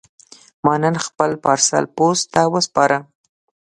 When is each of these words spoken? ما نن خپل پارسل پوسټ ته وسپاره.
ما 0.63 0.73
نن 0.83 0.95
خپل 1.05 1.31
پارسل 1.43 1.85
پوسټ 1.95 2.25
ته 2.33 2.41
وسپاره. 2.53 2.97